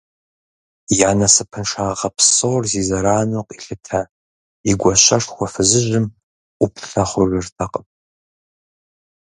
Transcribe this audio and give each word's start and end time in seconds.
Я 1.09 1.11
насыпыншагъэ 1.19 2.09
псор 2.15 2.63
зи 2.71 2.81
зэрану 2.87 3.45
къилъытэ 3.47 4.01
и 4.69 4.71
гуащэшхуэ 4.79 5.47
фызыжьым 5.53 6.05
ӏуплъэ 6.59 7.03
хъужыртэкъым. 7.09 7.85